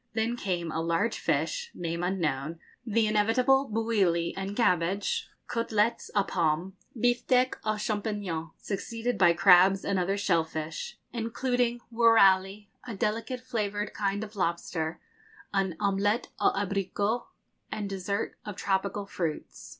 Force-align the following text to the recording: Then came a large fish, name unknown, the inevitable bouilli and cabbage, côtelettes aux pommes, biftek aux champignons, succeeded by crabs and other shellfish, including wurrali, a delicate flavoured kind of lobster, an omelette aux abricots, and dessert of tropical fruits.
Then 0.15 0.35
came 0.35 0.71
a 0.71 0.81
large 0.81 1.19
fish, 1.19 1.69
name 1.75 2.01
unknown, 2.01 2.57
the 2.83 3.05
inevitable 3.05 3.69
bouilli 3.69 4.33
and 4.35 4.55
cabbage, 4.55 5.29
côtelettes 5.47 6.09
aux 6.15 6.23
pommes, 6.23 6.73
biftek 6.97 7.53
aux 7.63 7.77
champignons, 7.77 8.49
succeeded 8.57 9.15
by 9.19 9.33
crabs 9.33 9.85
and 9.85 9.99
other 9.99 10.17
shellfish, 10.17 10.97
including 11.13 11.81
wurrali, 11.93 12.69
a 12.83 12.95
delicate 12.95 13.41
flavoured 13.41 13.93
kind 13.93 14.23
of 14.23 14.35
lobster, 14.35 14.99
an 15.53 15.75
omelette 15.79 16.29
aux 16.39 16.51
abricots, 16.55 17.27
and 17.71 17.87
dessert 17.87 18.33
of 18.43 18.55
tropical 18.55 19.05
fruits. 19.05 19.69